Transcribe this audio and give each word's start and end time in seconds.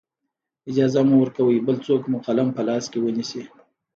اجازه 0.71 0.99
مه 1.09 1.15
ورکوئ 1.19 1.57
بل 1.67 1.77
څوک 1.87 2.01
مو 2.11 2.17
قلم 2.25 2.47
په 2.55 2.61
لاس 2.67 2.83
کې 2.91 2.99
ونیسي. 3.01 3.41